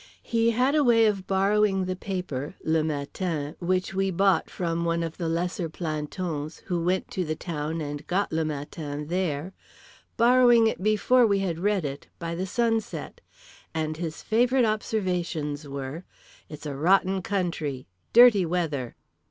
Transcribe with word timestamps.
—He 0.23 0.49
had 0.49 0.73
a 0.73 0.83
way 0.83 1.05
of 1.05 1.27
borrowing 1.27 1.85
the 1.85 1.95
paper 1.95 2.55
(Le 2.63 2.83
Matin) 2.83 3.55
which 3.59 3.93
we 3.93 4.09
bought 4.09 4.49
from 4.49 4.83
one 4.83 5.03
of 5.03 5.17
the 5.17 5.29
lesser 5.29 5.69
plantons 5.69 6.63
who 6.65 6.83
went 6.83 7.11
to 7.11 7.23
the 7.23 7.35
town 7.35 7.81
and 7.81 8.07
got 8.07 8.31
Le 8.31 8.43
Matin 8.43 9.09
there; 9.09 9.53
borrowing 10.17 10.65
it 10.65 10.81
before 10.81 11.27
we 11.27 11.37
had 11.37 11.59
read 11.59 11.85
it—by 11.85 12.33
the 12.33 12.47
sunset. 12.47 13.21
And 13.75 13.97
his 13.97 14.23
favourite 14.23 14.65
observations 14.65 15.67
were: 15.67 16.03
"It's 16.49 16.65
a 16.65 16.73
rotten 16.75 17.21
country. 17.21 17.85
Dirty 18.11 18.43
weather." 18.43 18.95